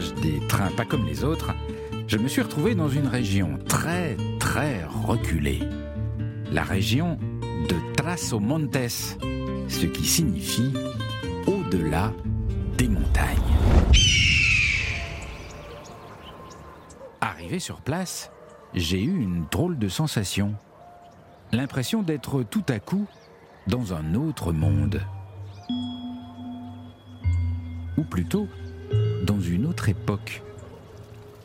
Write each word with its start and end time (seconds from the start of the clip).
village, 0.00 0.14
des 0.22 0.40
trains 0.46 0.70
pas 0.70 0.84
comme 0.84 1.06
les 1.06 1.24
autres, 1.24 1.52
je 2.06 2.16
me 2.16 2.28
suis 2.28 2.42
retrouvé 2.42 2.74
dans 2.74 2.88
une 2.88 3.06
région 3.06 3.58
très 3.68 4.16
très 4.38 4.84
reculée. 4.84 5.60
La 6.52 6.62
région 6.62 7.18
de 7.68 7.76
Trasomontes, 7.96 9.16
ce 9.68 9.86
qui 9.86 10.04
signifie 10.04 10.72
au-delà 11.46 12.12
des 12.76 12.88
montagnes. 12.88 13.38
Arrivé 17.20 17.58
sur 17.58 17.80
place, 17.80 18.30
j'ai 18.74 19.02
eu 19.02 19.20
une 19.20 19.44
drôle 19.50 19.78
de 19.78 19.88
sensation. 19.88 20.54
L'impression 21.52 22.02
d'être 22.02 22.42
tout 22.42 22.64
à 22.68 22.78
coup 22.78 23.06
dans 23.66 23.92
un 23.92 24.14
autre 24.14 24.52
monde. 24.52 25.00
Ou 27.96 28.04
plutôt 28.04 28.48
dans 29.22 29.40
une 29.40 29.66
autre 29.66 29.88
époque. 29.88 30.42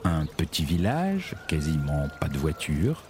Un 0.03 0.25
petit 0.25 0.63
village, 0.63 1.35
quasiment 1.47 2.07
pas 2.19 2.27
de 2.27 2.37
voiture. 2.37 3.03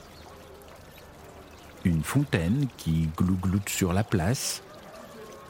Une 1.84 2.04
fontaine 2.04 2.68
qui 2.78 3.10
glougloute 3.18 3.70
sur 3.70 3.94
la 3.94 4.04
place. 4.04 4.64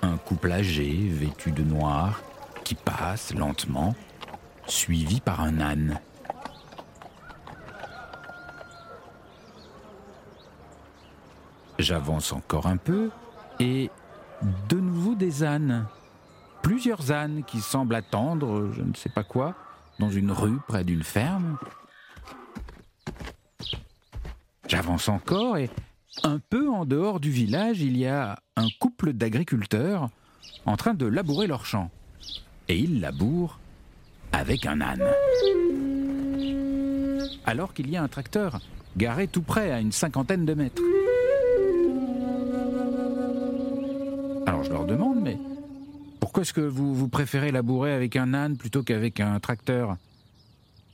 Un 0.01 0.17
couple 0.17 0.51
âgé, 0.51 1.07
vêtu 1.09 1.51
de 1.51 1.63
noir, 1.63 2.21
qui 2.63 2.75
passe 2.75 3.33
lentement, 3.33 3.95
suivi 4.67 5.21
par 5.21 5.41
un 5.41 5.59
âne. 5.61 5.99
J'avance 11.77 12.31
encore 12.31 12.67
un 12.67 12.77
peu 12.77 13.09
et 13.59 13.89
de 14.69 14.77
nouveau 14.77 15.15
des 15.15 15.43
ânes. 15.43 15.85
Plusieurs 16.65 17.11
ânes 17.11 17.43
qui 17.43 17.61
semblent 17.61 17.93
attendre 17.93 18.71
je 18.73 18.81
ne 18.81 18.95
sais 18.95 19.09
pas 19.09 19.23
quoi 19.23 19.53
dans 19.99 20.09
une 20.09 20.31
rue 20.31 20.57
près 20.67 20.83
d'une 20.83 21.03
ferme. 21.03 21.59
J'avance 24.67 25.07
encore 25.07 25.57
et 25.57 25.69
un 26.23 26.39
peu 26.39 26.67
en 26.67 26.85
dehors 26.85 27.19
du 27.19 27.29
village, 27.29 27.81
il 27.81 27.95
y 27.95 28.07
a 28.07 28.39
un 28.55 28.65
couple 28.79 29.13
d'agriculteurs 29.13 30.09
en 30.65 30.75
train 30.75 30.95
de 30.95 31.05
labourer 31.05 31.45
leur 31.45 31.67
champ. 31.67 31.91
Et 32.67 32.79
ils 32.79 32.99
labourent 32.99 33.59
avec 34.31 34.65
un 34.65 34.81
âne. 34.81 35.05
Alors 37.45 37.75
qu'il 37.75 37.91
y 37.91 37.95
a 37.95 38.01
un 38.01 38.07
tracteur 38.07 38.59
garé 38.97 39.27
tout 39.27 39.43
près 39.43 39.71
à 39.71 39.79
une 39.79 39.91
cinquantaine 39.91 40.47
de 40.47 40.55
mètres. 40.55 40.81
Alors 44.47 44.63
je 44.63 44.71
leur 44.71 44.87
demande, 44.87 45.21
mais 45.21 45.37
pourquoi 46.35 46.49
est-ce 46.49 46.53
que 46.53 46.59
vous, 46.59 47.07
préférez 47.07 47.53
labourer 47.53 47.93
avec 47.93 48.17
un 48.17 48.33
âne 48.33 48.57
plutôt 48.57 48.83
qu'avec 48.83 49.21
un 49.21 49.39
tracteur? 49.39 49.95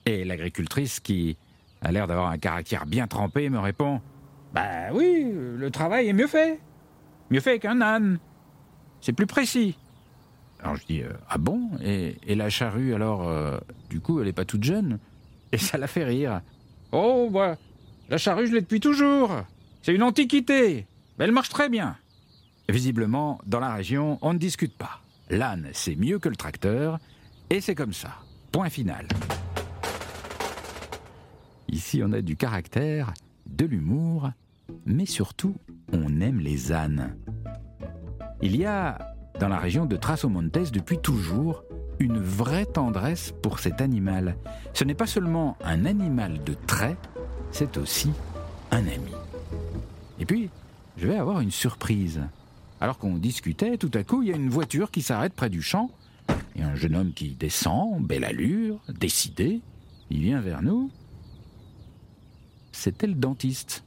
Et 0.06 0.24
l'agricultrice, 0.24 1.00
qui 1.00 1.36
a 1.82 1.92
l'air 1.92 2.06
d'avoir 2.06 2.30
un 2.30 2.38
caractère 2.38 2.86
bien 2.86 3.08
trempé, 3.08 3.50
me 3.50 3.58
répond 3.58 4.02
Bah 4.54 4.94
oui, 4.94 5.26
le 5.34 5.72
travail 5.72 6.10
est 6.10 6.14
mieux 6.14 6.28
fait. 6.28 6.60
Mieux 7.32 7.40
fait 7.40 7.58
qu'un 7.58 7.82
âne. 7.82 8.20
C'est 9.00 9.14
plus 9.14 9.26
précis. 9.26 9.80
Alors 10.60 10.76
je 10.76 10.86
dis 10.86 11.02
Ah 11.28 11.40
bon? 11.40 11.72
Et, 11.84 12.18
et, 12.28 12.36
la 12.36 12.52
charrue, 12.52 12.94
alors, 12.94 13.28
euh, 13.28 13.58
du 13.90 14.00
coup, 14.00 14.20
elle 14.20 14.28
n'est 14.28 14.34
pas 14.34 14.46
toute 14.46 14.64
jeune 14.64 15.00
Et 15.52 15.58
ça 15.58 15.80
la 15.80 15.88
fait 15.88 16.04
rire. 16.04 16.42
Oh, 16.92 17.32
bah, 17.34 17.58
la 18.10 18.20
charrue, 18.20 18.46
je 18.46 18.54
l'ai 18.54 18.62
depuis 18.62 18.80
toujours. 18.80 19.32
C'est 19.82 19.96
une 19.96 20.04
antiquité. 20.04 20.86
Mais 21.18 21.26
elle 21.26 21.32
marche 21.32 21.50
très 21.50 21.68
bien. 21.68 21.98
Visiblement, 22.70 23.40
dans 23.48 23.60
la 23.60 23.74
région, 23.74 24.20
on 24.22 24.34
ne 24.34 24.38
discute 24.38 24.78
pas. 24.78 25.02
L'âne, 25.32 25.70
c'est 25.72 25.96
mieux 25.96 26.20
que 26.20 26.28
le 26.28 26.36
tracteur, 26.36 27.00
et 27.50 27.62
c'est 27.62 27.74
comme 27.74 27.94
ça. 27.94 28.10
Point 28.52 28.70
final. 28.70 29.08
Ici, 31.70 32.02
on 32.04 32.12
a 32.12 32.22
du 32.22 32.36
caractère, 32.36 33.14
de 33.46 33.66
l'humour, 33.66 34.32
mais 34.86 35.06
surtout, 35.06 35.56
on 35.94 36.20
aime 36.20 36.42
les 36.42 36.74
ânes. 36.74 37.16
Il 38.42 38.58
y 38.58 38.66
a, 38.66 39.16
dans 39.40 39.48
la 39.48 39.58
région 39.58 39.86
de 39.86 39.96
Trasomontes, 39.96 40.72
depuis 40.74 40.98
toujours, 40.98 41.64
une 42.00 42.20
vraie 42.20 42.66
tendresse 42.66 43.34
pour 43.42 43.60
cet 43.60 43.80
animal. 43.80 44.36
Ce 44.74 44.84
n'est 44.84 44.96
pas 44.96 45.08
seulement 45.08 45.58
un 45.64 45.86
animal 45.86 46.44
de 46.44 46.56
trait, 46.68 46.98
c'est 47.54 47.78
aussi 47.78 48.12
un 48.72 48.80
ami. 48.80 49.14
Et 50.20 50.26
puis, 50.26 50.50
je 50.98 51.08
vais 51.08 51.18
avoir 51.18 51.40
une 51.40 51.52
surprise. 51.52 52.22
Alors 52.82 52.98
qu'on 52.98 53.18
discutait, 53.18 53.78
tout 53.78 53.92
à 53.94 54.04
coup, 54.04 54.24
il 54.24 54.30
y 54.30 54.34
a 54.34 54.36
une 54.36 54.50
voiture 54.50 54.90
qui 54.90 55.04
s'arrête 55.04 55.34
près 55.34 55.52
du 55.52 55.62
champ. 55.62 55.92
Et 56.56 56.64
un 56.64 56.74
jeune 56.74 56.96
homme 56.96 57.14
qui 57.14 57.36
descend, 57.36 58.04
belle 58.04 58.24
allure, 58.24 58.80
décidé. 58.90 59.62
Il 60.10 60.22
vient 60.22 60.42
vers 60.42 60.64
nous. 60.64 60.90
C'était 62.72 63.06
le 63.06 63.14
dentiste. 63.14 63.84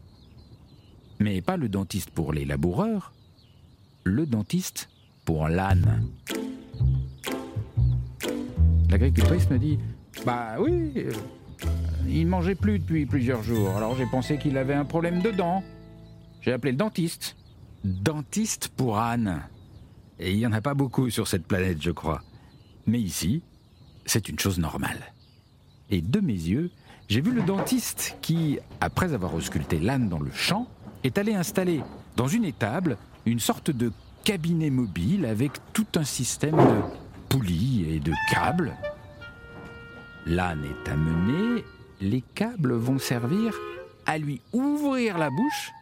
Mais 1.19 1.43
pas 1.43 1.57
le 1.57 1.69
dentiste 1.69 2.11
pour 2.11 2.33
les 2.33 2.45
laboureurs, 2.45 3.13
le 4.05 4.27
dentiste 4.27 4.89
pour 5.25 5.49
l'âne. 5.49 6.07
L'agricultrice 8.91 9.51
me 9.51 9.59
dit 9.59 9.79
Bah 10.25 10.57
oui, 10.61 10.93
euh, 10.97 11.11
il 12.09 12.29
mangeait 12.29 12.55
plus 12.55 12.79
depuis 12.79 13.07
plusieurs 13.07 13.43
jours, 13.43 13.71
alors 13.77 13.97
j'ai 13.97 14.07
pensé 14.07 14.39
qu'il 14.39 14.57
avait 14.57 14.75
un 14.75 14.85
problème 14.85 15.21
de 15.21 15.33
dents. 15.33 15.65
J'ai 16.43 16.53
appelé 16.53 16.73
le 16.73 16.79
dentiste 16.79 17.37
dentiste 17.85 18.69
pour 18.69 18.99
âne. 18.99 19.43
Et 20.19 20.33
il 20.33 20.39
n'y 20.39 20.47
en 20.47 20.53
a 20.53 20.61
pas 20.61 20.75
beaucoup 20.75 21.11
sur 21.11 21.29
cette 21.29 21.47
planète, 21.47 21.83
je 21.83 21.91
crois. 21.91 22.23
Mais 22.87 22.99
ici, 22.99 23.43
c'est 24.07 24.29
une 24.29 24.39
chose 24.39 24.59
normale. 24.59 25.13
Et 25.91 26.01
de 26.01 26.21
mes 26.21 26.33
yeux, 26.33 26.71
j'ai 27.09 27.21
vu 27.21 27.33
le 27.33 27.43
dentiste 27.43 28.17
qui, 28.23 28.59
après 28.81 29.13
avoir 29.13 29.35
ausculté 29.35 29.79
l'âne 29.79 30.09
dans 30.09 30.21
le 30.21 30.33
champ, 30.33 30.67
est 31.03 31.19
allé 31.19 31.35
installer 31.35 31.83
dans 32.17 32.27
une 32.27 32.45
étable 32.45 32.97
une 33.27 33.41
sorte 33.41 33.71
de 33.71 33.93
cabinet 34.25 34.71
mobile 34.71 35.27
avec 35.27 35.53
tout 35.73 35.87
un 35.97 36.05
système 36.05 36.57
de 36.57 36.81
poulies 37.29 37.87
et 37.91 38.01
de 38.01 38.13
câbles. 38.31 38.75
L'âne 40.27 40.65
est 40.65 40.91
amené, 40.91 41.65
les 42.01 42.23
câbles 42.35 42.73
vont 42.73 42.99
servir 42.99 43.55
à 44.07 44.17
lui 44.17 44.41
ouvrir 44.53 45.19
la 45.19 45.29
bouche 45.29 45.73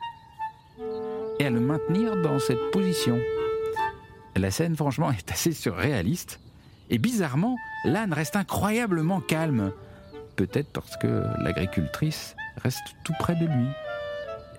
et 1.42 1.46
à 1.46 1.50
le 1.50 1.58
maintenir 1.58 2.16
dans 2.22 2.38
cette 2.38 2.70
position. 2.70 3.18
La 4.36 4.52
scène, 4.52 4.76
franchement, 4.76 5.10
est 5.10 5.32
assez 5.32 5.52
surréaliste. 5.52 6.38
Et 6.88 6.98
bizarrement, 6.98 7.56
l'âne 7.84 8.12
reste 8.12 8.36
incroyablement 8.36 9.20
calme. 9.20 9.72
Peut-être 10.36 10.70
parce 10.72 10.96
que 10.96 11.24
l'agricultrice 11.42 12.36
reste 12.62 12.94
tout 13.04 13.14
près 13.18 13.34
de 13.34 13.46
lui 13.46 13.66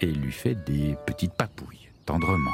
et 0.01 0.07
lui 0.07 0.33
fait 0.33 0.55
des 0.65 0.97
petites 1.05 1.33
papouilles, 1.33 1.87
tendrement. 2.05 2.51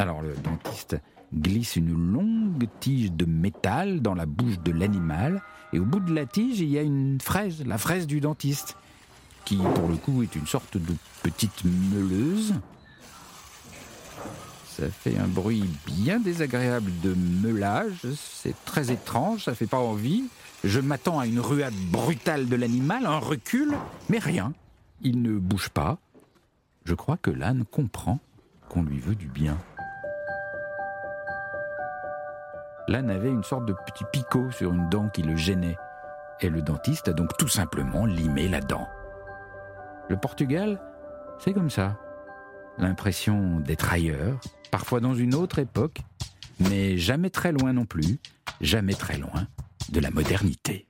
Alors 0.00 0.22
le 0.22 0.34
dentiste 0.42 0.96
glisse 1.32 1.76
une 1.76 1.94
longue 2.12 2.66
tige 2.80 3.12
de 3.12 3.26
métal 3.26 4.00
dans 4.00 4.14
la 4.14 4.26
bouche 4.26 4.58
de 4.58 4.72
l'animal, 4.72 5.40
et 5.72 5.78
au 5.78 5.84
bout 5.84 6.00
de 6.00 6.12
la 6.12 6.26
tige, 6.26 6.58
il 6.58 6.68
y 6.68 6.78
a 6.78 6.82
une 6.82 7.20
fraise, 7.20 7.64
la 7.64 7.78
fraise 7.78 8.08
du 8.08 8.20
dentiste 8.20 8.76
qui 9.44 9.56
pour 9.56 9.88
le 9.88 9.96
coup 9.96 10.22
est 10.22 10.34
une 10.36 10.46
sorte 10.46 10.76
de 10.76 10.94
petite 11.22 11.64
meuleuse. 11.64 12.54
Ça 14.66 14.88
fait 14.88 15.18
un 15.18 15.26
bruit 15.26 15.64
bien 15.86 16.20
désagréable 16.20 16.90
de 17.02 17.14
meulage, 17.14 18.06
c'est 18.16 18.54
très 18.64 18.90
étrange, 18.90 19.44
ça 19.44 19.54
fait 19.54 19.66
pas 19.66 19.78
envie. 19.78 20.24
Je 20.64 20.80
m'attends 20.80 21.18
à 21.18 21.26
une 21.26 21.40
ruade 21.40 21.74
brutale 21.90 22.48
de 22.48 22.56
l'animal, 22.56 23.06
un 23.06 23.18
recul, 23.18 23.74
mais 24.08 24.18
rien. 24.18 24.52
Il 25.02 25.22
ne 25.22 25.38
bouge 25.38 25.70
pas. 25.70 25.98
Je 26.84 26.94
crois 26.94 27.16
que 27.16 27.30
l'âne 27.30 27.64
comprend 27.64 28.20
qu'on 28.68 28.82
lui 28.82 28.98
veut 28.98 29.14
du 29.14 29.26
bien. 29.26 29.58
L'âne 32.88 33.10
avait 33.10 33.30
une 33.30 33.44
sorte 33.44 33.66
de 33.66 33.74
petit 33.86 34.04
picot 34.12 34.50
sur 34.50 34.72
une 34.72 34.88
dent 34.88 35.08
qui 35.08 35.22
le 35.22 35.36
gênait. 35.36 35.76
Et 36.40 36.48
le 36.48 36.62
dentiste 36.62 37.08
a 37.08 37.12
donc 37.12 37.36
tout 37.36 37.48
simplement 37.48 38.06
limé 38.06 38.48
la 38.48 38.60
dent. 38.60 38.88
Le 40.10 40.16
Portugal, 40.16 40.80
c'est 41.38 41.52
comme 41.52 41.70
ça. 41.70 41.96
L'impression 42.78 43.60
d'être 43.60 43.92
ailleurs, 43.92 44.40
parfois 44.72 44.98
dans 44.98 45.14
une 45.14 45.36
autre 45.36 45.60
époque, 45.60 46.00
mais 46.58 46.98
jamais 46.98 47.30
très 47.30 47.52
loin 47.52 47.72
non 47.72 47.84
plus, 47.84 48.18
jamais 48.60 48.94
très 48.94 49.18
loin 49.18 49.46
de 49.92 50.00
la 50.00 50.10
modernité. 50.10 50.88